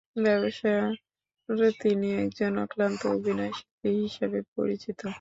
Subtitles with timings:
[0.17, 0.83] ব্যবসার
[1.79, 5.01] তিনি একজন অক্লান্ত অভিনয়শিল্পী হিসাবে পরিচিত।